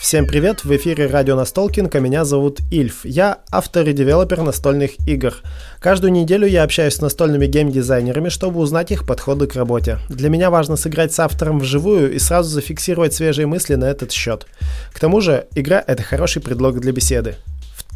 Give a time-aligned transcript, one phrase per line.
[0.00, 3.04] Всем привет, в эфире радио Настолкинг, а меня зовут Ильф.
[3.04, 5.34] Я автор и девелопер настольных игр.
[5.80, 9.98] Каждую неделю я общаюсь с настольными геймдизайнерами, чтобы узнать их подходы к работе.
[10.08, 14.46] Для меня важно сыграть с автором вживую и сразу зафиксировать свежие мысли на этот счет.
[14.94, 17.34] К тому же, игра— это хороший предлог для беседы.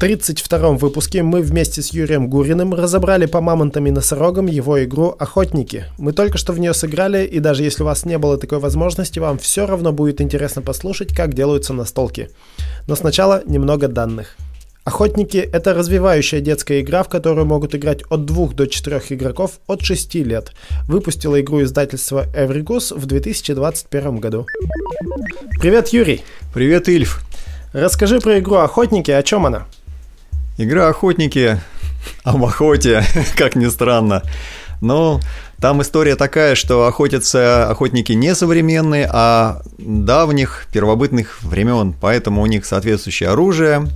[0.02, 5.14] В 32-м выпуске мы вместе с Юрием Гуриным разобрали по мамонтам и носорогам его игру
[5.16, 5.84] «Охотники».
[5.96, 9.20] Мы только что в нее сыграли, и даже если у вас не было такой возможности,
[9.20, 12.30] вам все равно будет интересно послушать, как делаются настолки.
[12.88, 14.34] Но сначала немного данных.
[14.82, 19.82] Охотники— это развивающая детская игра, в которую могут играть от 2 до 4 игроков от
[19.82, 20.50] 6 лет.
[20.88, 24.46] Выпустила игру издательство Evergus в 2021 году.
[25.60, 26.22] Привет, Юрий!
[26.52, 27.22] Привет, Ильф!
[27.72, 29.68] Расскажи про игру «Охотники», о чем она?
[30.62, 31.60] Игра «Охотники»
[32.22, 33.04] об охоте,
[33.36, 34.22] как ни странно.
[34.80, 35.18] Но
[35.60, 41.96] там история такая, что охотятся охотники не современные, а давних первобытных времен.
[42.00, 43.88] Поэтому у них соответствующее оружие,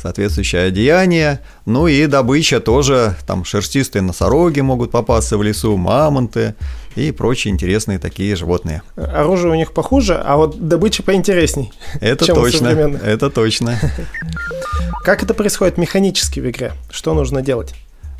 [0.00, 1.40] соответствующее одеяние.
[1.66, 6.54] Ну и добыча тоже, там шерстистые носороги могут попасться в лесу, мамонты
[6.94, 8.80] и прочие интересные такие животные.
[8.96, 11.74] Оружие у них похуже, а вот добыча поинтересней.
[12.00, 13.78] Это точно, это точно.
[15.04, 16.72] Как это происходит механически в игре?
[16.90, 17.74] Что нужно делать?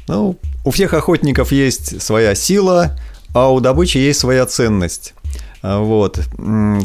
[0.09, 2.97] Ну, у всех охотников есть своя сила,
[3.35, 5.15] а у добычи есть своя ценность.
[5.63, 6.21] А, Вот.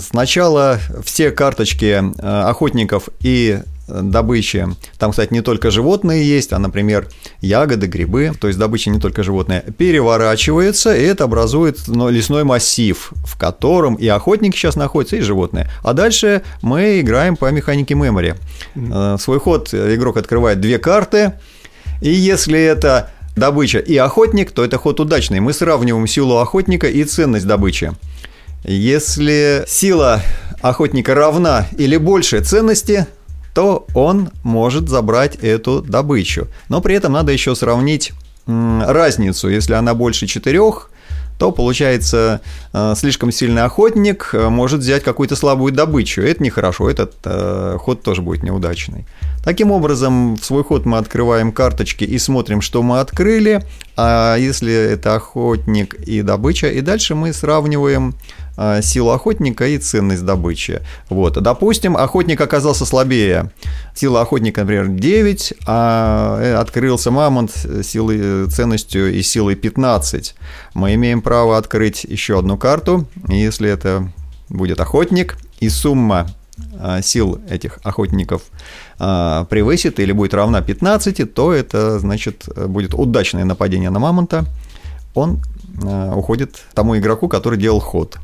[0.01, 7.09] Сначала все карточки э, охотников и добычи, там, кстати, не только животные есть, а, например,
[7.41, 13.11] ягоды, грибы, то есть добыча не только животные, переворачивается, и это образует ну, лесной массив,
[13.25, 15.69] в котором и охотники сейчас находятся, и животные.
[15.83, 18.37] А дальше мы играем по механике memory.
[18.75, 21.33] Э, свой ход игрок открывает две карты,
[22.01, 25.39] и если это добыча и охотник, то это ход удачный.
[25.39, 27.93] Мы сравниваем силу охотника и ценность добычи.
[28.63, 30.21] Если сила
[30.61, 33.07] охотника равна или больше ценности,
[33.53, 36.47] то он может забрать эту добычу.
[36.69, 38.13] Но при этом надо еще сравнить
[38.45, 39.49] разницу.
[39.49, 40.91] Если она больше четырех,
[41.41, 46.21] то получается э, слишком сильный охотник э, может взять какую-то слабую добычу.
[46.21, 49.07] Это нехорошо, этот э, ход тоже будет неудачный.
[49.43, 53.63] Таким образом, в свой ход мы открываем карточки и смотрим, что мы открыли.
[53.97, 58.13] А если это охотник и добыча, и дальше мы сравниваем
[58.81, 60.81] силу охотника и ценность добычи.
[61.09, 61.41] Вот.
[61.41, 63.51] Допустим, охотник оказался слабее.
[63.95, 67.51] Сила охотника, например, 9, а э, открылся мамонт
[67.83, 70.35] силой, э, ценностью и силой 15.
[70.73, 73.07] Мы имеем право открыть еще одну карту.
[73.27, 74.11] Если это
[74.49, 76.27] будет охотник, и сумма
[77.03, 78.41] сил этих охотников
[78.97, 84.45] превысит или будет равна 15, то это значит будет удачное нападение на мамонта.
[85.13, 85.39] Он
[86.15, 88.17] уходит тому игроку, который делал ход.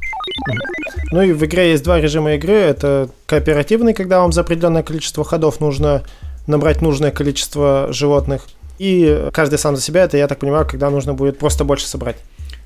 [1.12, 2.54] Ну и в игре есть два режима игры.
[2.54, 6.04] Это кооперативный, когда вам за определенное количество ходов нужно
[6.48, 8.48] набрать нужное количество животных.
[8.80, 12.18] И каждый сам за себя, это, я так понимаю, когда нужно будет просто больше собрать.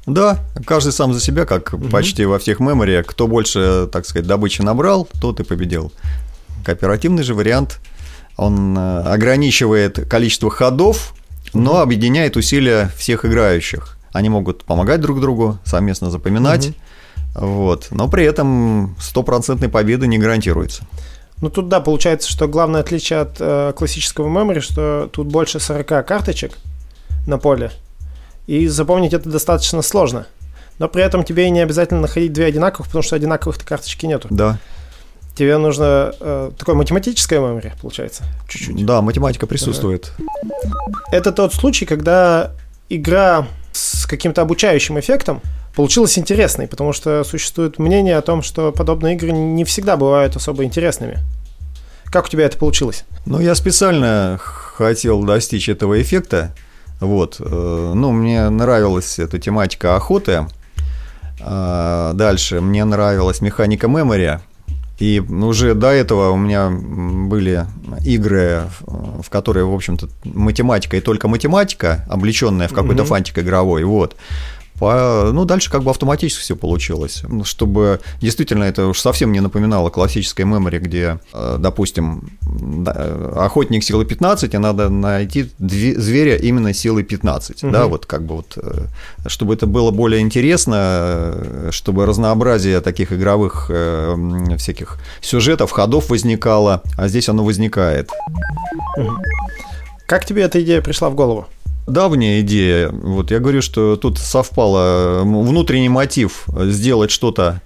[0.06, 3.04] Да, каждый сам за себя, как почти во всех мемори.
[3.06, 5.94] Кто больше, так сказать, добычи набрал, тот и победил.
[6.66, 7.80] Кооперативный же вариант,
[8.36, 11.14] он э, ограничивает количество ходов,
[11.54, 13.98] но объединяет усилия всех играющих.
[14.12, 16.74] Они могут помогать друг другу, совместно запоминать.
[17.36, 17.88] Вот.
[17.92, 20.84] Но при этом стопроцентной победы не гарантируется.
[21.42, 26.06] Ну тут да, получается, что главное отличие от э, классического мемори, что тут больше 40
[26.06, 26.54] карточек
[27.26, 27.72] на поле,
[28.46, 30.28] и запомнить это достаточно сложно.
[30.78, 34.28] Но при этом тебе не обязательно находить две одинаковых, потому что одинаковых-то карточки нету.
[34.30, 34.60] Да.
[35.36, 38.86] Тебе нужно э, такое математическое мемори, получается, чуть-чуть.
[38.86, 40.12] Да, математика присутствует.
[41.12, 42.52] Это тот случай, когда
[42.90, 45.42] игра с каким-то обучающим эффектом
[45.76, 50.64] получилась интересной, потому что существует мнение о том, что подобные игры не всегда бывают особо
[50.64, 51.20] интересными.
[52.06, 53.06] Как у тебя это получилось?
[53.26, 56.54] Ну, я специально хотел достичь этого эффекта.
[57.00, 57.38] Вот.
[57.40, 60.46] э, Ну, мне нравилась эта тематика охоты.
[61.40, 64.40] А, Дальше мне нравилась механика memory.
[65.00, 67.66] И уже до этого у меня были
[68.06, 73.06] игры, в которые, в общем-то, математика и только математика, облеченная в какой-то Мгм.
[73.06, 74.16] фантик игровой, вот.
[74.82, 77.24] Ну, дальше как бы автоматически все получилось.
[77.44, 82.92] Чтобы действительно это уж совсем не напоминало классической мемори, где, э, допустим, да,
[83.36, 87.62] охотник силы 15, и надо найти зверя именно силой 15.
[87.72, 87.90] Да, Мгм.
[87.92, 88.86] вот как бы вот, э,
[89.28, 93.70] чтобы это было более интересно, э, чтобы разнообразие таких игровых
[94.58, 98.10] всяких сюжетов, ходов возникало, а здесь оно возникает.
[100.08, 101.48] Как тебе эта идея пришла в голову?
[101.88, 102.90] Давняя идея.
[102.90, 107.62] Вот я говорю, что тут совпало внутренний мотив сделать что-то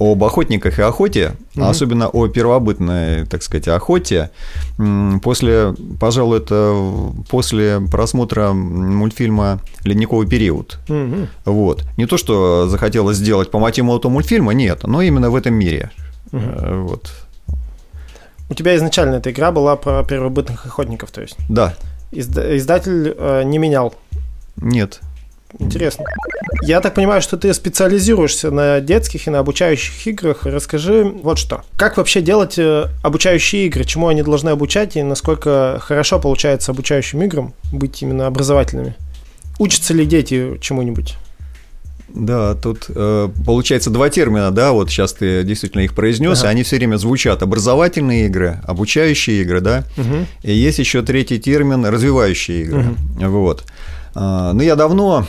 [0.00, 1.64] об охотниках и охоте, угу.
[1.64, 4.30] особенно о первобытной, так сказать, охоте.
[5.22, 6.72] После, пожалуй, это
[7.28, 10.78] после просмотра мультфильма «Ледниковый период».
[10.88, 11.28] Угу.
[11.46, 11.84] Вот.
[11.96, 15.90] Не то, что захотелось сделать по мотиву этого мультфильма, нет, но именно в этом мире.
[16.30, 16.84] Угу.
[16.84, 17.12] Вот.
[18.50, 21.36] У тебя изначально эта игра была про первобытных охотников, то есть?
[21.48, 21.74] Да.
[22.10, 23.94] Изда- издатель э, не менял?
[24.56, 25.00] Нет.
[25.58, 26.04] Интересно.
[26.62, 30.44] Я так понимаю, что ты специализируешься на детских и на обучающих играх.
[30.44, 31.62] Расскажи вот что.
[31.76, 33.84] Как вообще делать э, обучающие игры?
[33.84, 38.94] Чему они должны обучать и насколько хорошо получается обучающим играм быть именно образовательными?
[39.58, 41.16] Учатся ли дети чему-нибудь?
[42.14, 46.48] Да, тут э, получается два термина, да, вот сейчас ты действительно их произнес, ага.
[46.48, 49.84] и они все время звучат: образовательные игры, обучающие игры, да.
[49.96, 50.26] Угу.
[50.42, 52.86] И есть еще третий термин развивающие игры.
[53.18, 53.28] Угу.
[53.28, 53.64] Вот.
[54.20, 55.26] А, ну, я давно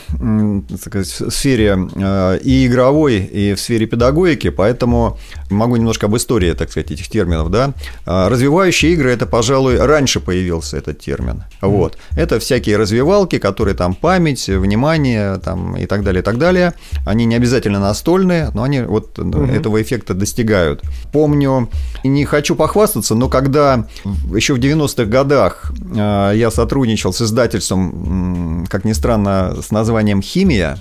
[0.81, 5.19] сказать, в сфере а, и игровой, и в сфере педагогики, поэтому
[5.51, 7.74] могу немножко об истории, так сказать, этих терминов, да.
[8.07, 11.44] А, развивающие игры– это, пожалуй, раньше появился этот термин.
[11.62, 12.00] Вот.
[12.18, 16.74] Это всякие развивалки, которые там память, внимание там, и так далее, и так далее.
[17.06, 19.44] Они не обязательно настольные, но они вот угу.
[19.44, 20.81] этого эффекта достигают.
[21.13, 21.69] Помню,
[22.03, 23.85] не хочу похвастаться, но когда
[24.33, 30.77] еще в 90-х годах я сотрудничал с издательством как ни странно, с названием «Химия»,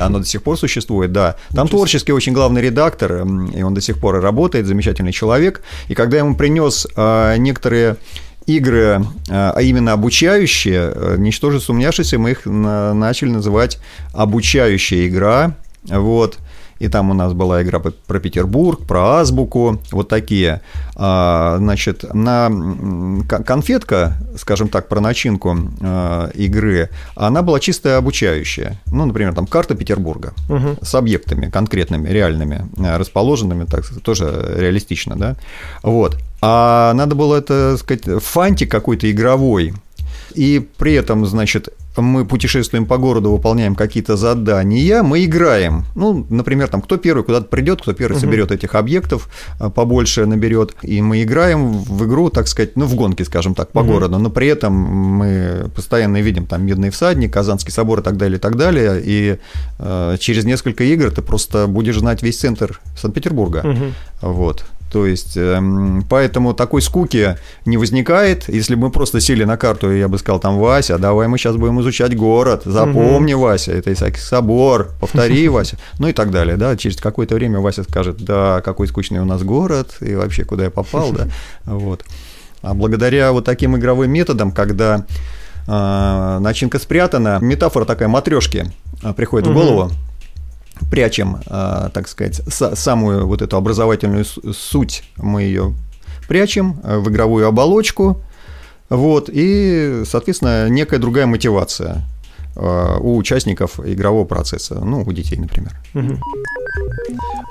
[0.00, 1.36] оно до сих пор существует, да.
[1.50, 5.60] Там творческий очень главный редактор, и он до сих пор работает, замечательный человек.
[5.88, 7.96] И когда я ему принес а, некоторые
[8.46, 13.78] игры, а, а именно обучающие, э, ничтоже сумняшися, мы их начали называть
[14.14, 15.54] обучающая игра.
[15.84, 16.38] Вот
[16.78, 20.60] и там у нас была игра про Петербург, про азбуку, вот такие.
[20.96, 22.50] А, значит, на
[23.28, 28.80] конфетка, скажем так, про начинку а, игры, она была чисто обучающая.
[28.86, 30.76] Ну, например, там карта Петербурга угу.
[30.82, 35.36] с объектами конкретными, реальными, а, расположенными, так тоже реалистично, да.
[35.82, 36.18] Вот.
[36.42, 39.72] А надо было это, сказать, фантик какой-то игровой,
[40.34, 45.84] и при этом, значит, мы путешествуем по городу, выполняем какие-то задания, мы играем.
[45.94, 50.74] Ну, например, там, кто первый куда-то придет, кто первый соберет этих объектов, а, побольше наберет,
[50.82, 53.92] и мы играем в игру, так сказать, ну, в гонке, скажем так, по угу.
[53.92, 58.38] городу, но при этом мы постоянно видим там Медный всадник, Казанский собор и так далее,
[58.38, 59.38] и так далее, и
[59.78, 63.58] э, через несколько игр ты просто будешь знать весь центр Санкт-Петербурга.
[63.64, 64.32] Угу.
[64.32, 64.64] Вот.
[64.94, 67.36] То есть, эм, поэтому такой скуки
[67.66, 68.48] не возникает.
[68.48, 71.36] Если бы мы просто сели на карту, и я бы сказал, там, Вася, давай мы
[71.36, 76.56] сейчас будем изучать город, запомни, Вася, это Исаакиев собор, повтори, Вася, ну и так далее,
[76.56, 76.76] да.
[76.76, 80.70] Через какое-то время Вася скажет, да, какой скучный у нас город, и вообще, куда я
[80.70, 81.26] попал, да,
[81.64, 82.04] вот.
[82.62, 85.06] А благодаря вот таким игровым методам, когда
[85.66, 88.70] э, начинка спрятана, метафора такая матрешки
[89.02, 89.90] э, приходит в голову,
[90.90, 95.74] прячем, а, так сказать, самую вот эту образовательную суть, мы ее
[96.28, 98.22] прячем э, в игровую оболочку,
[98.88, 102.02] вот, и, соответственно, некая другая мотивация
[102.56, 105.72] э, у участников игрового процесса, ну, у детей, например.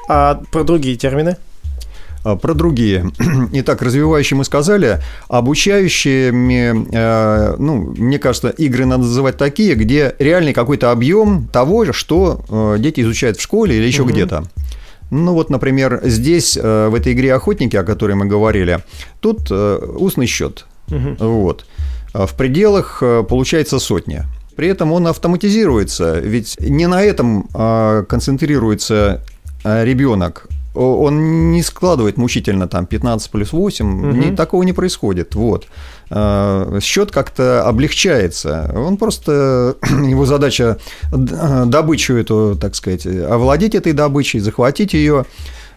[0.10, 1.38] А про другие термины?
[2.24, 3.12] А, про другие.
[3.54, 10.54] Итак, развивающие мы сказали, обучающими, э, ну, мне кажется, игры надо называть такие, где реальный
[10.54, 14.12] какой-то объем того, что э, дети изучают в школе или еще угу.
[14.12, 14.46] где-то.
[15.12, 18.80] Ну вот, например, здесь, э, в этой игре «Охотники», о которой мы говорили,
[19.20, 20.66] тут устный счет.
[20.90, 21.18] Угу.
[21.20, 21.66] Вот.
[22.14, 24.28] В пределах получается сотня.
[24.56, 27.48] При этом он автоматизируется, ведь не на этом
[28.08, 29.24] концентрируется
[29.64, 34.16] ребенок, он не складывает мучительно там 15 плюс 8, угу.
[34.16, 35.36] не, такого не происходит.
[35.36, 35.68] Вот.
[36.10, 38.72] А, Счет как-то облегчается.
[38.76, 40.80] Он просто, его задача
[41.12, 45.26] добычу эту, так сказать, овладеть этой добычей, захватить ее.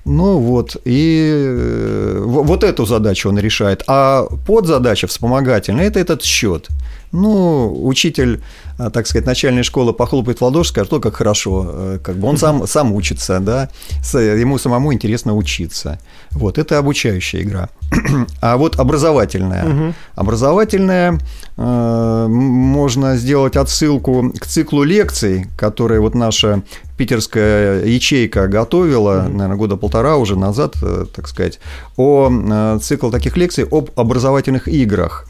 [0.06, 3.82] Ну вот, и э, вот эту задачу он решает.
[3.88, 6.68] А подзадача вспомогательная– это этот счет.
[7.16, 8.40] Ну, учитель
[8.78, 12.28] а, так сказать, начальная школа похлопает в ладоши, скажет, о, как хорошо, э, как бы
[12.28, 13.70] он сам, сам учится, да,
[14.12, 15.98] ему самому интересно учиться.
[16.32, 17.68] Вот, это обучающая игра.
[18.42, 19.64] А вот образовательная.
[19.64, 19.94] Угу.
[20.14, 21.18] Образовательная,
[21.56, 26.62] э, можно сделать отсылку к циклу лекций, которые вот наша
[26.98, 31.60] питерская ячейка готовила, наверное, года полтора уже назад, э, так сказать,
[31.96, 35.26] о э, цикл таких лекций об образовательных играх.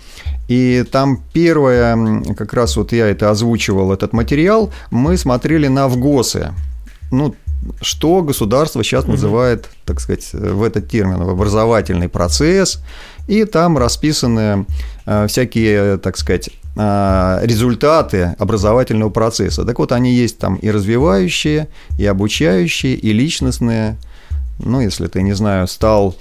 [0.48, 6.52] И там первое, как раз вот я это озвучивал, этот материал, мы смотрели на ВГОСы.
[7.10, 7.34] Ну,
[7.80, 9.12] что государство сейчас угу.
[9.12, 12.80] называет, так сказать, в этот термин, в образовательный процесс,
[13.26, 14.66] и там расписаны
[15.04, 19.64] э, всякие, так сказать, э, результаты образовательного процесса.
[19.64, 23.96] Так вот, они есть там и развивающие, и обучающие, и личностные,
[24.58, 26.14] ну, если ты, не знаю, стал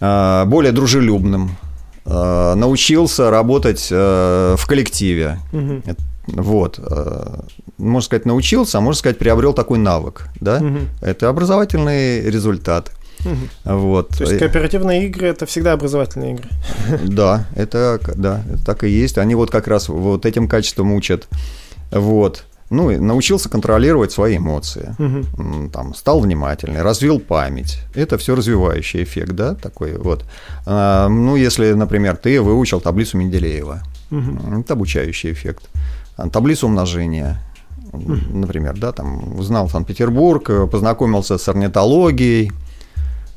[0.00, 1.56] э, более дружелюбным,
[2.04, 5.38] научился работать э, в коллективе.
[5.52, 5.82] Угу.
[6.26, 6.78] Вот.
[6.78, 7.40] Э,
[7.78, 10.28] можно сказать, научился, а можно сказать, приобрел такой навык.
[10.40, 10.56] Да?
[10.58, 10.78] Угу.
[11.00, 12.90] Это образовательный результат.
[13.24, 13.76] Угу.
[13.76, 14.08] Вот.
[14.08, 16.48] То есть кооперативные игры это всегда образовательные игры.
[17.04, 19.18] Да, это да, так и есть.
[19.18, 21.28] Они вот как раз вот этим качеством учат.
[21.90, 22.44] Вот.
[22.72, 25.68] Ну, и научился контролировать свои эмоции, угу.
[25.68, 27.80] там, стал внимательный, развил память.
[27.94, 30.24] Это все развивающий эффект, да, такой вот.
[30.64, 34.60] А, ну, если, например, ты выучил таблицу Менделеева, угу.
[34.60, 35.68] это обучающий эффект.
[36.16, 37.42] А, таблицу умножения,
[37.92, 38.16] угу.
[38.32, 42.52] например, да, там, узнал Санкт-Петербург, познакомился с орнитологией,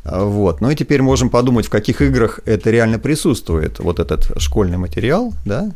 [0.06, 0.62] а, вот.
[0.62, 5.34] Ну и теперь можем подумать, в каких играх это реально присутствует, вот этот школьный материал,
[5.44, 5.72] да,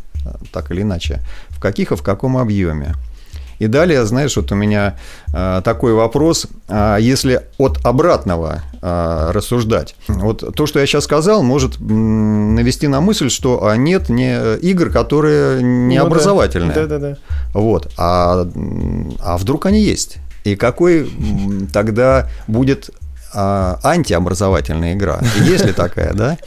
[0.53, 2.95] так или иначе, в каких и в каком объеме.
[3.59, 4.95] И далее, знаешь, вот у меня
[5.33, 9.95] э, такой вопрос, э, если от обратного э, рассуждать.
[10.07, 14.89] Вот то, что я сейчас сказал, может навести на мысль, что а нет не игр,
[14.89, 16.73] которые не ну, образовательные.
[16.73, 17.17] Да, да, да.
[17.53, 17.91] Вот.
[17.97, 18.47] А,
[19.19, 20.17] а вдруг они есть?
[20.45, 21.11] И какой
[21.73, 22.91] тогда будет
[23.33, 25.19] а, антиобразовательная игра.
[25.43, 26.37] Есть ли такая, да?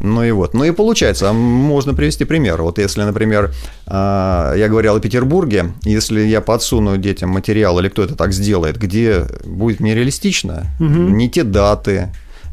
[0.00, 0.54] Ну и вот.
[0.54, 2.62] Ну и получается, можно привести пример.
[2.62, 3.52] Вот если, например,
[3.86, 8.78] а, я говорил о Петербурге, если я подсуну детям материал, или кто это так сделает,
[8.78, 10.86] где будет нереалистично, угу.
[10.86, 12.10] не те даты,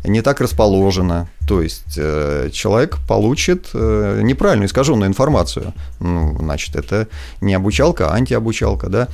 [0.07, 1.27] не так расположено.
[1.47, 5.73] То есть э, человек получит э, неправильную искаженную информацию.
[5.99, 7.07] Ну, значит, это
[7.41, 9.07] не обучалка, а антиобучалка, да.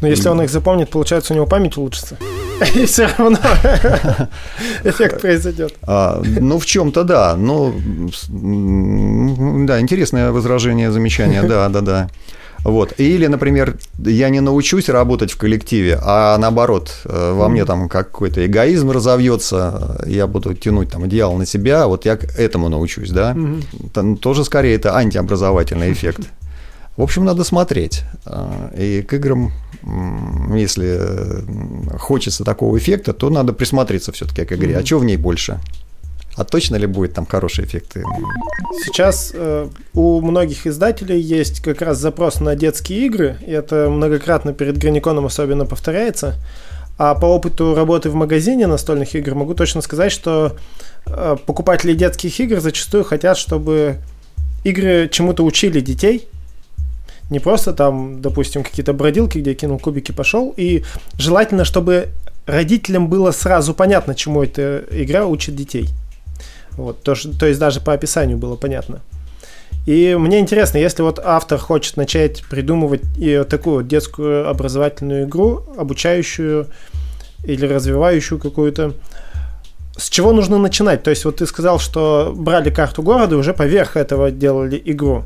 [0.00, 2.16] Но если он их запомнит, получается, у него память улучшится.
[2.74, 3.38] И все равно
[4.84, 5.74] эффект произойдет.
[5.82, 7.36] А, ну, в чем-то да.
[7.36, 7.74] Ну,
[8.28, 12.08] да, интересное возражение, замечание, да, да, да.
[12.64, 12.94] Вот.
[12.98, 18.44] Или, например, я не научусь работать в коллективе, а наоборот, э, во мне там какой-то
[18.44, 23.36] эгоизм разовьется, я буду тянуть там одеяло на себя, вот я к этому научусь, да.
[23.94, 24.16] Угу.
[24.16, 26.22] Тоже скорее это антиобразовательный эффект.
[26.98, 28.02] В общем, надо смотреть.
[28.26, 29.52] А, и к играм,
[30.52, 30.98] если
[31.96, 34.76] хочется такого эффекта, то надо присмотреться все-таки к игре.
[34.76, 35.60] А что в ней больше?
[36.34, 37.98] А точно ли будет там хороший эффект?
[38.84, 44.52] Сейчас э, у многих издателей есть как раз запрос на детские игры, и это многократно
[44.52, 46.34] перед Граниконом особенно повторяется.
[46.98, 50.56] А по опыту работы в магазине настольных игр могу точно сказать, что
[51.06, 53.98] э, покупатели детских игр зачастую хотят, чтобы
[54.64, 56.28] игры чему-то учили детей,
[57.30, 60.54] не просто там, допустим, какие-то бродилки, где кинул кубики, пошел.
[60.56, 60.84] И
[61.18, 62.08] желательно, чтобы
[62.46, 65.88] родителям было сразу понятно, чему эта игра учит детей.
[66.72, 69.00] Вот, то, то есть даже по описанию было понятно.
[69.86, 76.66] И мне интересно, если вот автор хочет начать придумывать и такую детскую образовательную игру, обучающую
[77.44, 78.92] или развивающую какую-то,
[79.96, 81.02] с чего нужно начинать?
[81.02, 85.24] То есть вот ты сказал, что брали карту города и уже поверх этого делали игру.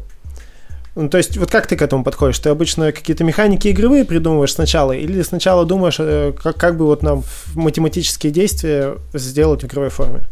[0.95, 2.39] Ну, то есть, вот как ты к этому подходишь?
[2.39, 7.03] Ты обычно какие-то механики игровые придумываешь сначала, или сначала думаешь, э, как, как бы вот
[7.03, 10.27] нам математические действия сделать в игровой форме?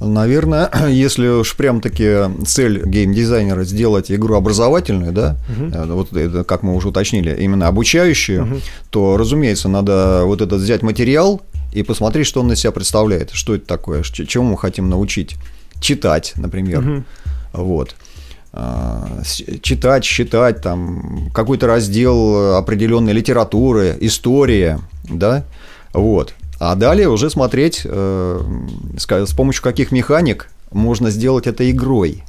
[0.00, 5.94] Наверное, если уж прям-таки цель геймдизайнера сделать игру образовательную, да, угу.
[5.94, 8.60] вот это, как мы уже уточнили, именно обучающую, угу.
[8.90, 11.42] то, разумеется, надо вот этот взять материал
[11.72, 15.36] и посмотреть, что он из себя представляет, что это такое, чему мы хотим научить.
[15.80, 16.78] Читать, например.
[16.78, 17.04] Угу.
[17.64, 17.96] Вот.
[18.54, 19.22] А,
[19.62, 25.44] читать, считать там какой-то раздел определенной литературы, история, да,
[25.94, 26.34] вот.
[26.58, 28.40] А далее уже смотреть, э,
[28.96, 32.22] с помощью каких механик можно сделать это игрой.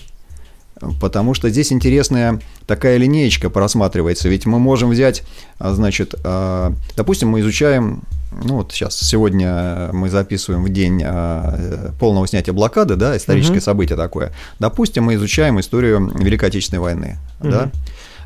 [0.99, 4.29] Потому что здесь интересная такая линеечка просматривается.
[4.29, 5.23] Ведь мы можем взять,
[5.59, 8.03] а, значит, а, допустим, мы изучаем
[8.43, 13.63] ну вот сейчас, сегодня мы записываем в день э, полного снятия блокады, да, историческое угу.
[13.63, 14.33] событие такое.
[14.57, 17.51] Допустим, мы изучаем историю Великой Отечественной войны, угу.
[17.51, 17.71] да,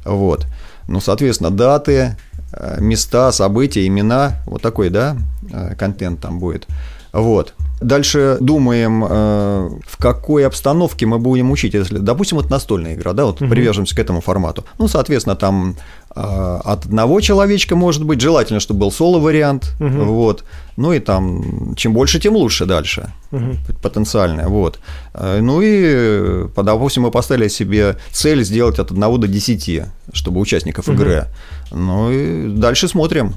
[0.06, 0.48] вот.
[0.88, 2.16] Ну, соответственно, даты,
[2.54, 5.18] э, места, события, имена, вот такой, да,
[5.52, 6.68] э, контент там будет.
[7.12, 7.54] Вот.
[7.82, 11.76] Дальше думаем, э, в какой обстановке мы будем учить.
[11.76, 13.52] Если, допустим, вот настольная игра, да, вот угу.
[13.52, 14.66] привяжемся к этому формату.
[14.80, 15.76] Ну, соответственно, там
[16.16, 20.06] э, от одного человечка может быть, желательно, чтобы был соло-вариант, угу.
[20.06, 20.44] вот.
[20.76, 23.58] Ну и там, чем больше, тем лучше дальше, угу.
[23.84, 24.80] потенциально, вот.
[25.14, 29.82] Э, ну и, допустим, мы поставили себе цель сделать от 1 до 10,
[30.14, 30.96] чтобы участников угу.
[30.96, 31.26] игры.
[31.72, 33.36] Ну и дальше смотрим.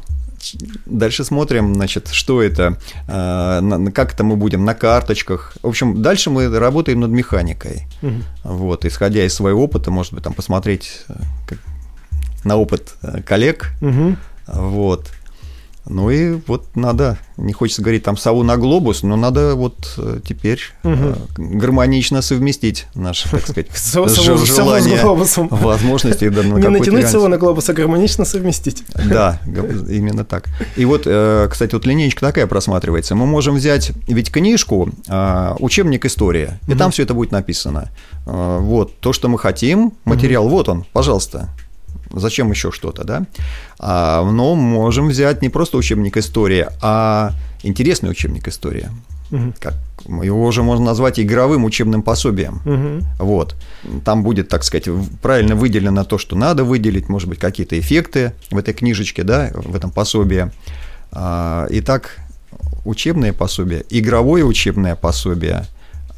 [0.87, 2.79] Дальше смотрим, значит, что это,
[3.09, 5.55] э, как это мы будем на карточках.
[5.63, 7.87] В общем, дальше мы работаем над механикой.
[8.03, 8.15] Угу.
[8.45, 11.15] Вот, исходя из своего опыта, может быть, там посмотреть э,
[12.45, 13.71] на опыт э, коллег.
[13.81, 14.17] Угу.
[14.47, 15.11] Вот.
[15.87, 20.21] Ну и вот надо, не хочется говорить там сову на глобус, но надо вот э,
[20.27, 21.15] теперь угу.
[21.37, 23.69] гармонично совместить наши, так сказать,
[24.47, 25.03] желания,
[25.51, 26.29] возможности.
[26.29, 28.85] Да, не натянуть сову на глобус, а гармонично совместить.
[28.95, 30.49] Да, именно так.
[30.77, 33.15] И вот, э, кстати, вот линейка такая просматривается.
[33.15, 37.91] Мы можем взять ведь книжку, а, учебник история, и там все это будет написано.
[38.27, 41.49] Вот, то, что мы хотим, материал, вот он, пожалуйста,
[42.13, 43.27] Зачем еще что-то, да?
[43.79, 48.89] А, но можем взять не просто учебник истории, а интересный учебник истории.
[49.31, 49.55] Угу.
[49.61, 49.75] Как,
[50.23, 52.61] его уже можно назвать игровым учебным пособием.
[52.65, 53.25] Угу.
[53.27, 53.55] Вот.
[54.05, 54.89] Там будет, так сказать,
[55.23, 59.77] правильно выделено то, что надо выделить, может быть, какие-то эффекты в этой книжечке, да, в
[59.77, 60.51] этом пособии.
[61.13, 62.19] А, итак,
[62.85, 65.67] учебное пособие, игровое учебное пособие,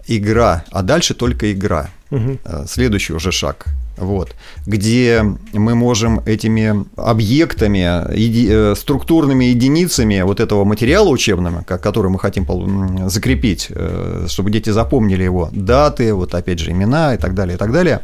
[0.07, 1.91] игра, а дальше только игра.
[2.11, 2.39] Угу.
[2.67, 4.35] Следующий уже шаг вот,
[4.67, 5.23] где
[5.53, 13.09] мы можем этими объектами, еди, э, структурными единицами вот этого материала учебного, который мы хотим
[13.09, 17.59] закрепить, э, чтобы дети запомнили его, даты, вот опять же имена и так далее, и
[17.59, 18.01] так далее,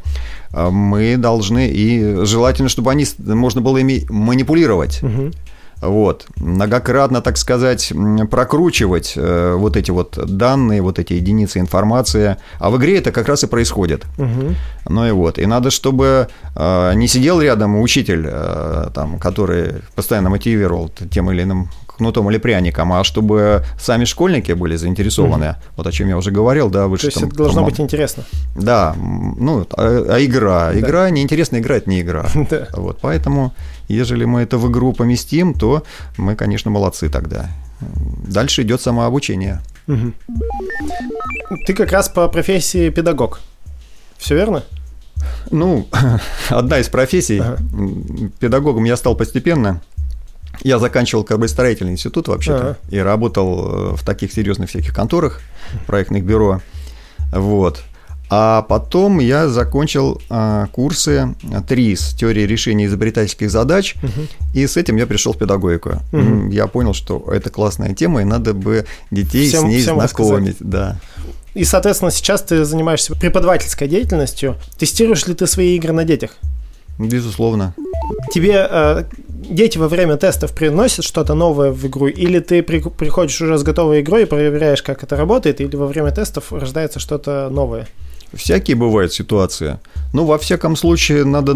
[0.52, 5.02] э, мы должны, и желательно, чтобы они, можно было ими манипулировать.
[5.02, 5.33] Угу
[5.80, 7.92] вот, многократно, так сказать,
[8.30, 12.37] прокручивать э, вот эти вот данные, вот эти единицы информации.
[12.58, 14.04] А в игре это как раз и происходит.
[14.18, 14.54] Угу.
[14.88, 15.38] Ну и вот.
[15.38, 21.42] И надо, чтобы э, не сидел рядом учитель, э, там, который постоянно мотивировал тем или
[21.42, 25.50] иным кнутом или пряником, а чтобы сами школьники были заинтересованы.
[25.50, 25.56] Угу.
[25.76, 27.02] Вот о чем я уже говорил, да, выше.
[27.02, 28.24] То есть там, это должно быть интересно.
[28.56, 30.72] Да, ну, а, а игра.
[30.74, 31.10] Игра да.
[31.10, 32.26] неинтересно играть, не игра.
[32.48, 32.68] Да.
[32.72, 33.52] Вот, поэтому
[33.88, 35.82] Ежели мы это в игру поместим, то
[36.18, 37.48] мы, конечно, молодцы тогда.
[37.80, 39.60] Дальше идет самообучение.
[39.86, 40.12] Угу.
[41.66, 43.40] Ты как раз по профессии педагог.
[44.18, 44.62] Все верно?
[45.50, 45.88] Ну,
[46.50, 47.38] одна из профессий.
[47.38, 47.58] Ага.
[48.38, 49.80] Педагогом я стал постепенно.
[50.62, 52.78] Я заканчивал кораблестроительный институт вообще-то ага.
[52.90, 55.40] и работал э, в таких серьезных всяких конторах,
[55.87, 56.61] проектных бюро.
[57.33, 57.83] Вот.
[58.30, 61.35] А потом я закончил а, курсы
[61.66, 64.26] ТРИС, теории решения изобретательских задач, угу.
[64.52, 66.02] и с этим я пришел в педагогику.
[66.12, 66.50] Угу.
[66.50, 70.56] Я понял, что это классная тема, и надо бы детей всем, с ней знакомить.
[70.61, 71.00] Да.
[71.54, 74.56] И, соответственно, сейчас ты занимаешься преподавательской деятельностью.
[74.76, 76.33] Тестируешь ли ты свои игры на детях?
[76.98, 77.74] Безусловно.
[78.33, 79.04] Тебе э,
[79.48, 83.62] дети во время тестов приносят что-то новое в игру, или ты при, приходишь уже с
[83.62, 87.88] готовой игрой и проверяешь, как это работает, или во время тестов рождается что-то новое?
[88.32, 89.78] Всякие бывают ситуации.
[90.12, 91.54] Ну, во всяком случае, надо,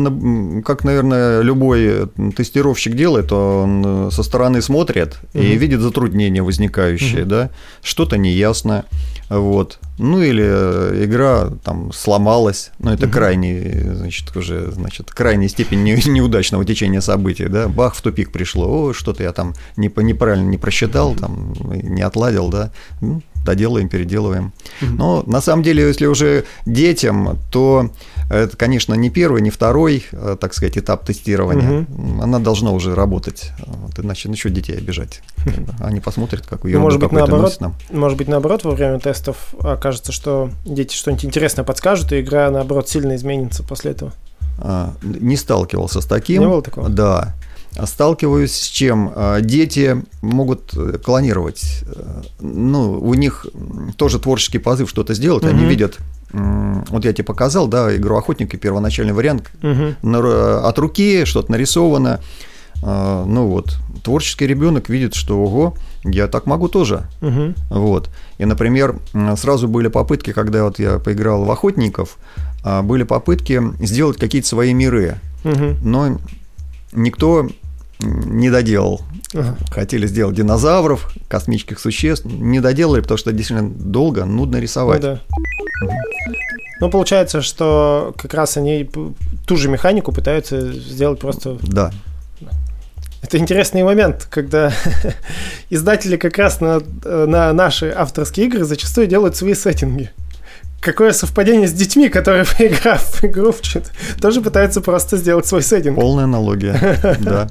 [0.62, 5.42] как, наверное, любой тестировщик делает, он э, со стороны смотрит угу.
[5.42, 7.30] и видит затруднения возникающие, угу.
[7.30, 7.50] да,
[7.82, 8.84] что-то неясно,
[9.30, 9.78] вот.
[9.98, 13.12] Ну, или э, игра там сломалась, ну, это угу.
[13.14, 18.92] крайний, значит, уже, значит, крайняя степень неудачного течения событий, да, бах, в тупик пришло, о,
[18.92, 22.70] что-то я там неправильно не просчитал, там, не отладил, да,
[23.44, 24.52] доделаем, переделываем.
[24.80, 27.90] Но на самом деле, если уже детям, то
[28.30, 31.82] это, конечно, не первый, не второй, э, так сказать, этап тестирования.
[31.82, 32.22] Угу.
[32.22, 33.52] Она должна уже работать.
[33.66, 35.20] Вот, иначе ну что детей обижать?
[35.80, 37.74] Они посмотрят, какую ерунду может быть, наоборот, нам.
[37.90, 42.88] Может быть, наоборот, во время тестов окажется, что дети что-нибудь интересное подскажут, и игра, наоборот,
[42.88, 44.12] сильно изменится после этого.
[44.58, 46.42] А, не сталкивался с таким.
[46.42, 46.88] Не было такого?
[46.88, 47.34] Да
[47.84, 49.12] сталкиваюсь с чем?
[49.14, 51.84] А, дети могут э, клонировать.
[51.86, 53.46] Э, ну, у них
[53.96, 55.52] тоже творческий позыв что-то сделать, угу.
[55.52, 55.98] они видят
[56.32, 60.18] вот я тебе показал, да, игру охотника, первоначальный вариант, угу.
[60.18, 62.20] от руки что-то нарисовано.
[62.84, 67.04] А, ну вот, творческий ребенок видит, что ого, я так могу тоже.
[67.20, 67.54] Угу.
[67.70, 68.10] Вот.
[68.38, 68.98] И, например,
[69.36, 72.18] сразу были попытки, когда вот я поиграл в охотников,
[72.64, 75.18] а, были попытки сделать какие-то свои миры.
[75.44, 75.76] Угу.
[75.84, 76.18] Но
[76.92, 77.48] никто
[78.00, 79.02] не доделал.
[79.34, 79.56] Ага.
[79.70, 85.02] Хотели сделать динозавров, космических существ, не доделали, потому что действительно долго, нудно рисовать.
[85.02, 85.20] Ну, да.
[86.80, 88.88] Ну, получается, что как раз они
[89.46, 91.58] ту же механику пытаются сделать просто...
[91.62, 91.92] Да.
[93.22, 94.72] Это интересный момент, когда
[95.70, 100.10] издатели как раз на, на наши авторские игры зачастую делают свои сеттинги
[100.82, 103.54] какое совпадение с детьми, которые, поиграв в игру,
[104.20, 105.96] тоже пытаются просто сделать свой сеттинг.
[105.96, 107.48] Полная аналогия, да.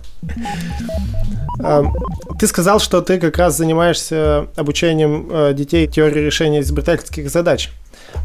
[2.40, 7.70] Ты сказал, что ты как раз занимаешься обучением э, детей теории решения изобретательских задач.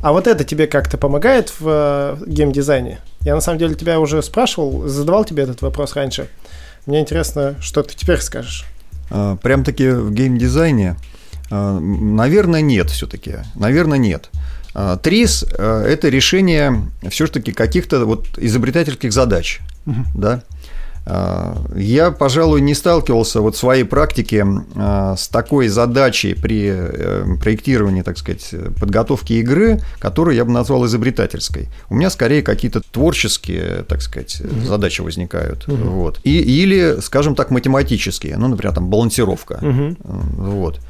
[0.03, 2.99] А вот это тебе как-то помогает в э, геймдизайне?
[3.21, 6.29] Я на самом деле тебя уже спрашивал, задавал тебе этот вопрос раньше.
[6.87, 8.64] Мне интересно, что ты теперь скажешь.
[9.11, 10.97] А, прям-таки в геймдизайне,
[11.51, 13.37] а, наверное, нет все-таки.
[13.55, 14.31] Наверное, нет.
[14.79, 20.05] А, ТРИС– это решение все-таки каких-то вот изобретательских задач, угу.
[20.15, 20.43] да.
[21.77, 28.53] Я, пожалуй, не сталкивался вот в своей практике с такой задачей при проектировании, так сказать,
[28.81, 31.69] подготовки игры, которую я бы назвал изобретательской.
[31.89, 34.67] У меня скорее какие-то творческие, так сказать, угу.
[34.67, 35.69] задачи возникают.
[35.69, 35.77] Угу.
[35.77, 36.21] Вот.
[36.25, 38.37] И, или, скажем так, математические.
[38.37, 39.61] Ну, например, там балансировка.
[39.62, 39.97] Угу.
[40.03, 40.81] Вот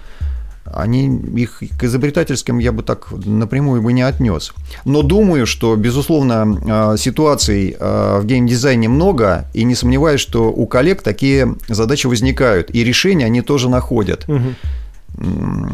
[0.73, 4.53] они их к изобретательским я бы так напрямую бы не отнес.
[4.85, 10.67] Но думаю, что, безусловно, а, ситуаций а, в геймдизайне много, и не сомневаюсь, что у
[10.67, 14.25] коллег такие задачи возникают, и решения они тоже находят.
[14.29, 14.55] Угу.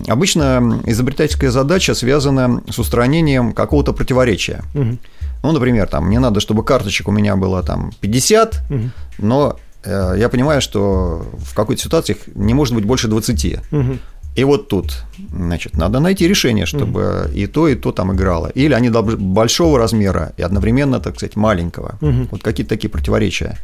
[0.07, 4.62] Обычно изобретательская задача связана с устранением какого-то противоречия.
[4.74, 4.98] Угу.
[5.42, 8.81] Ну, например, там, мне надо, чтобы карточек у меня было там 50, угу.
[9.18, 13.57] но э, я понимаю, что в какой-то ситуации их не может быть больше 20.
[13.72, 13.98] Угу.
[14.38, 18.50] И вот тут, значит, надо найти решение, чтобы mm и то, и то там играло.
[18.56, 21.98] Или они большого размера и одновременно, так сказать, маленького.
[22.00, 23.58] mm Вот какие-то такие противоречия.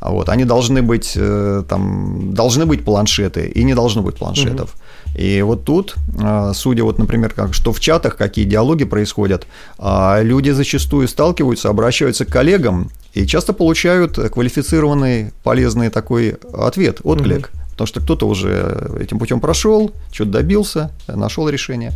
[0.00, 4.74] А вот они должны быть э, там должны быть планшеты и не должно быть планшетов.
[5.14, 9.46] mm И вот тут, э, судя вот, например, как что в чатах какие диалоги происходят,
[9.78, 17.50] а люди зачастую сталкиваются, обращаются к коллегам и часто получают квалифицированный полезный такой ответ, отклик.
[17.54, 21.92] mm Потому что кто-то уже этим путем прошел, что-то добился, нашел решение.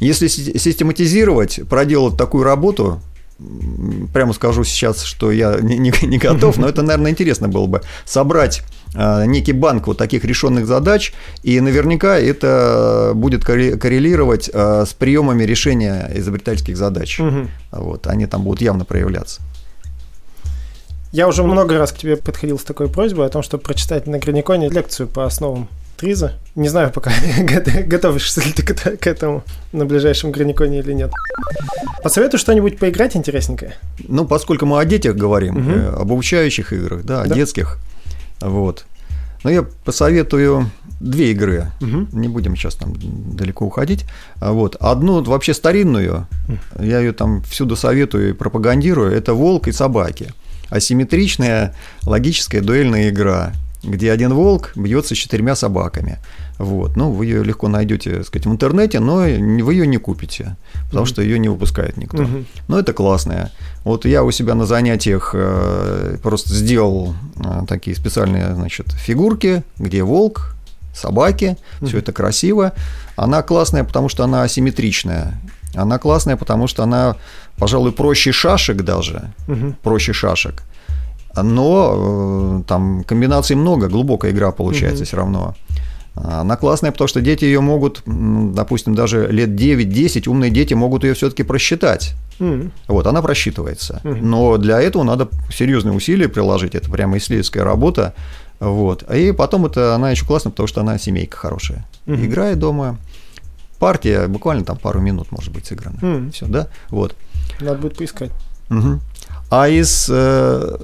[0.00, 3.00] Если систематизировать, проделать такую работу,
[4.12, 7.82] прямо скажу сейчас, что я не, не, не готов, но это, наверное, интересно было бы
[8.04, 8.62] собрать
[8.94, 15.44] а, некий банк вот таких решенных задач, и наверняка это будет коррелировать а, с приемами
[15.44, 17.20] решения изобретательских задач.
[17.20, 17.48] Угу.
[17.72, 19.40] Вот, они там будут явно проявляться.
[21.12, 24.18] Я уже много раз к тебе подходил с такой просьбой о том, чтобы прочитать на
[24.18, 26.32] Граниконе лекцию по основам Триза.
[26.54, 27.12] Не знаю пока,
[27.86, 31.12] готовишься ли ты к этому на ближайшем Граниконе или нет.
[32.02, 33.74] Посоветую что-нибудь поиграть интересненькое.
[34.08, 36.00] Ну, поскольку мы о детях говорим, угу.
[36.00, 37.34] об обучающих играх, да, о да.
[37.34, 37.76] детских,
[38.40, 38.86] вот.
[39.44, 41.66] Но я посоветую две игры.
[41.82, 42.18] Угу.
[42.18, 42.94] Не будем сейчас там
[43.36, 44.06] далеко уходить.
[44.40, 44.76] Вот.
[44.80, 46.26] Одну вообще старинную,
[46.80, 50.32] я ее там всюду советую и пропагандирую, это «Волк и собаки»
[50.72, 51.74] асимметричная
[52.06, 56.18] логическая дуэльная игра, где один волк бьется с четырьмя собаками.
[56.58, 56.96] Вот.
[56.96, 60.56] Ну, вы ее легко найдете, так сказать, в интернете, но вы ее не купите,
[60.86, 61.08] потому mm-hmm.
[61.08, 62.18] что ее не выпускает никто.
[62.22, 62.46] Mm-hmm.
[62.68, 63.50] Но это классная.
[63.84, 70.04] Вот я у себя на занятиях э, просто сделал э, такие специальные, значит, фигурки, где
[70.04, 70.54] волк,
[70.94, 71.86] собаки, mm-hmm.
[71.88, 72.72] все это красиво.
[73.16, 75.34] Она классная, потому что она асимметричная.
[75.74, 77.16] Она классная, потому что она,
[77.56, 79.74] пожалуй, проще шашек даже, угу.
[79.82, 80.62] проще шашек.
[81.34, 85.06] Но э, там комбинаций много, глубокая игра получается угу.
[85.06, 85.54] все равно.
[86.14, 91.14] Она классная, потому что дети ее могут, допустим, даже лет 9-10, умные дети могут ее
[91.14, 92.14] все-таки просчитать.
[92.38, 92.70] Mm.
[92.86, 94.02] Вот, она просчитывается.
[94.04, 94.18] Mm.
[94.20, 96.74] Но для этого надо серьезные усилия приложить.
[96.74, 98.12] Это прямо исследовательская работа.
[98.60, 99.10] Вот.
[99.10, 101.86] И потом это она еще классная, потому что она семейка хорошая.
[102.06, 102.26] Mm-hmm.
[102.26, 102.98] Играет дома,
[103.82, 105.96] партия буквально там пару минут может быть сыграна.
[106.00, 106.30] Mm.
[106.30, 106.68] Все, да?
[106.88, 107.16] Вот.
[107.60, 108.30] Надо будет поискать.
[108.70, 109.00] Угу.
[109.50, 110.76] А из э,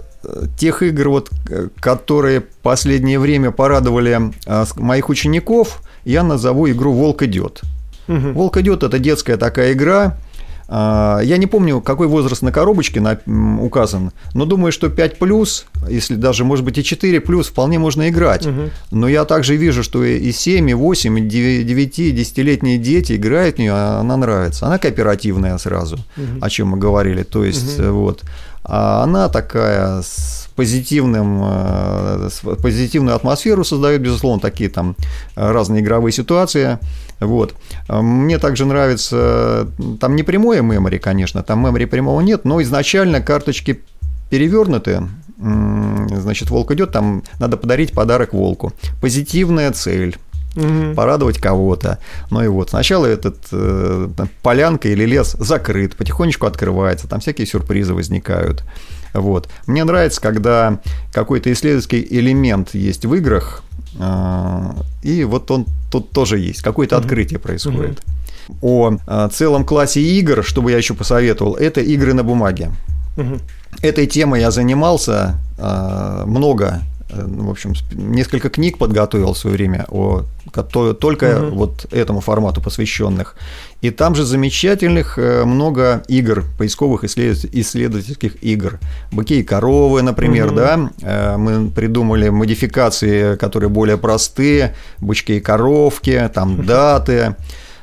[0.58, 1.30] тех игр, вот,
[1.78, 7.62] которые последнее время порадовали э, моих учеников, я назову игру Волк идет.
[8.08, 8.32] Угу.
[8.32, 10.16] Волк идет это детская такая игра,
[10.70, 13.02] я не помню, какой возраст на коробочке
[13.60, 18.08] указан, но думаю, что 5 плюс, если даже, может быть, и 4 плюс, вполне можно
[18.10, 18.46] играть.
[18.46, 18.70] Угу.
[18.90, 23.56] Но я также вижу, что и 7, и 8, и 9, и 10-летние дети играют
[23.56, 24.66] в нее, а она нравится.
[24.66, 26.26] Она кооперативная сразу, угу.
[26.42, 27.22] о чем мы говорили.
[27.22, 28.00] То есть, угу.
[28.00, 28.24] вот.
[28.68, 34.94] А она такая с позитивным, э, с позитивную атмосферу создает, безусловно, такие там
[35.34, 36.78] разные игровые ситуации.
[37.20, 37.54] Вот.
[37.88, 39.68] Мне также нравится,
[40.00, 43.80] там не прямое мемори, конечно, там мемори прямого нет, но изначально карточки
[44.30, 45.02] перевернуты,
[45.38, 48.72] значит, волк идет, там надо подарить подарок волку.
[49.00, 50.16] Позитивная цель
[50.58, 50.94] угу.
[50.94, 51.98] порадовать кого-то.
[52.30, 54.08] Ну и вот, сначала этот э,
[54.42, 58.64] полянка или лес закрыт, потихонечку открывается, там всякие сюрпризы возникают.
[59.14, 59.48] Вот.
[59.66, 60.80] Мне нравится, когда
[61.12, 63.62] какой-то исследовательский элемент есть в играх,
[63.98, 64.70] э,
[65.02, 67.04] и вот он тут тоже есть, какое-то угу.
[67.04, 68.02] открытие происходит.
[68.48, 68.58] Угу.
[68.62, 72.70] О э, целом классе игр, что бы я еще посоветовал, это игры на бумаге.
[73.16, 73.38] Угу.
[73.82, 79.86] Этой темой я занимался э, много ну, в общем, несколько книг подготовил в свое время
[79.88, 80.24] о
[81.00, 81.56] только угу.
[81.56, 83.36] вот этому формату посвященных.
[83.80, 88.78] И там же замечательных э, много игр, поисковых исследовательских игр.
[89.12, 90.56] Быки и коровы, например, угу.
[90.56, 90.90] да.
[91.02, 97.12] Э, мы придумали модификации, которые более простые, бычки и коровки, там даты.
[97.12, 97.34] э,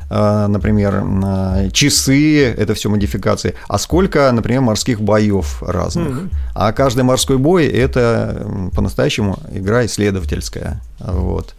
[0.09, 6.07] например, э, часы, это все модификации, а сколько, например, морских боев разных.
[6.07, 6.29] Mm-hmm.
[6.53, 10.81] А каждый морской бой– это по-настоящему игра исследовательская.
[10.99, 11.55] Вот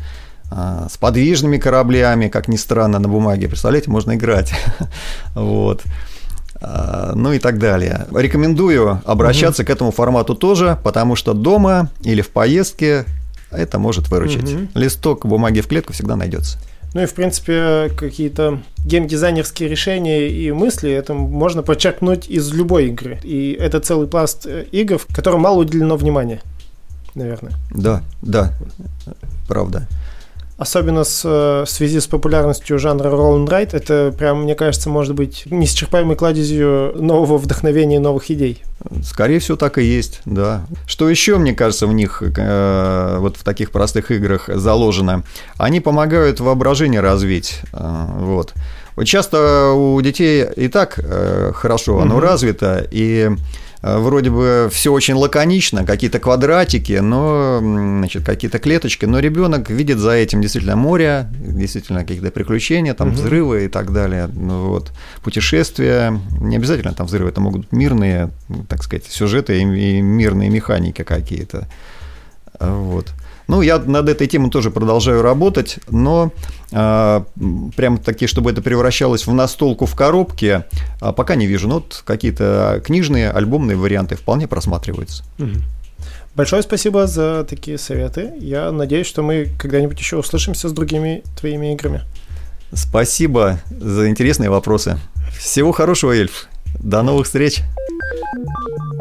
[0.50, 4.52] с подвижными кораблями, как ни странно, на бумаге, представляете, можно играть.
[5.34, 5.82] вот.
[6.60, 8.06] А, ну и так далее.
[8.14, 9.66] Рекомендую обращаться угу.
[9.66, 13.04] к этому формату тоже, потому что дома или в поездке
[13.50, 14.52] это может выручить.
[14.52, 14.68] Угу.
[14.74, 16.58] Листок бумаги в клетку всегда найдется.
[16.96, 23.20] Ну и, в принципе, какие-то геймдизайнерские решения и мысли это можно подчеркнуть из любой игры.
[23.22, 26.40] И это целый пласт э, игр, которым мало уделено внимания,
[27.14, 27.52] наверное.
[27.70, 28.54] Да, да,
[29.46, 29.86] правда.
[30.58, 34.88] Особенно с, э, в связи с популярностью жанра roll and write, это прям, мне кажется,
[34.88, 38.62] может быть неисчерпаемой кладезью нового вдохновения новых идей.
[39.02, 40.66] Скорее всего, так и есть, да.
[40.86, 45.24] Что еще, мне кажется, в них, э, вот в таких простых играх заложено?
[45.58, 48.54] Они помогают воображение развить, э, вот.
[49.04, 50.98] Часто у детей и так
[51.54, 52.20] хорошо оно угу.
[52.22, 53.36] развито, и Э,
[53.98, 60.12] вроде бы все очень лаконично, какие-то квадратики, но, значит, какие-то клеточки, но ребенок видит за
[60.12, 63.16] этим действительно море, действительно какие-то приключения, там угу.
[63.16, 68.30] взрывы и так далее, ну, вот, путешествия, не обязательно там взрывы, это могут быть мирные,
[68.68, 71.68] так сказать, сюжеты и мирные механики какие-то,
[72.58, 73.12] вот.
[73.48, 76.32] Ну, я над этой темой тоже продолжаю работать, но
[76.72, 77.20] э,
[77.76, 80.66] прям таки, чтобы это превращалось в настолку в коробке,
[81.00, 81.68] э, пока не вижу.
[81.68, 85.24] Но вот какие-то книжные, альбомные варианты вполне просматриваются.
[86.34, 88.32] Большое спасибо за такие советы.
[88.38, 92.02] Я надеюсь, что мы когда-нибудь еще услышимся с другими твоими играми.
[92.72, 94.98] Спасибо за интересные вопросы.
[95.38, 96.48] Всего хорошего, Эльф.
[96.78, 97.62] До новых встреч.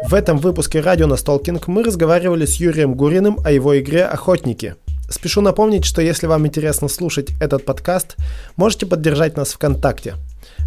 [0.08, 4.76] В этом выпуске радио Настолкинг мы разговаривали с Юрием Гуриным о его игре «Охотники».
[5.10, 8.14] Спешу напомнить, что если вам интересно слушать этот подкаст,
[8.54, 10.14] можете поддержать нас ВКонтакте.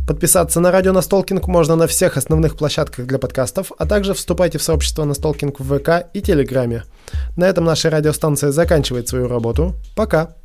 [0.05, 4.61] Подписаться на радио Настолкинг можно на всех основных площадках для подкастов, а также вступайте в
[4.61, 6.83] сообщество Настолкинг в ВК и Телеграме.
[7.37, 9.73] На этом наша радиостанция заканчивает свою работу.
[9.95, 10.35] Пока!